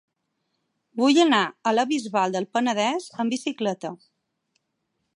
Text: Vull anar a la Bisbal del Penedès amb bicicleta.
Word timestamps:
Vull 1.01 1.19
anar 1.25 1.41
a 1.71 1.75
la 1.77 1.85
Bisbal 1.93 2.35
del 2.39 2.49
Penedès 2.59 3.09
amb 3.25 3.37
bicicleta. 3.37 3.97